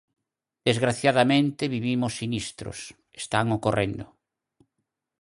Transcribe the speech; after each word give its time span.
Desgraciadamente, 0.67 1.71
vivimos 1.75 2.13
sinistros, 2.19 2.79
están 3.23 3.47
ocorrendo. 3.57 4.05